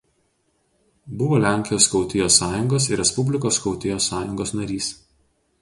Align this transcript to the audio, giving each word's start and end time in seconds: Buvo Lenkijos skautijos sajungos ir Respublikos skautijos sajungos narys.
Buvo 1.19 1.37
Lenkijos 1.43 1.87
skautijos 1.89 2.39
sajungos 2.43 2.89
ir 2.95 2.99
Respublikos 3.05 3.63
skautijos 3.63 4.11
sajungos 4.15 4.59
narys. 4.63 4.93